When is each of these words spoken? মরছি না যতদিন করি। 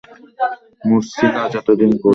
মরছি 0.87 1.25
না 1.35 1.43
যতদিন 1.53 1.91
করি। 1.93 2.09